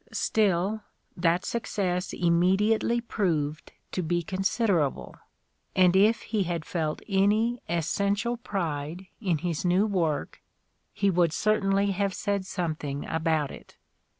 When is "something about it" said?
12.47-13.77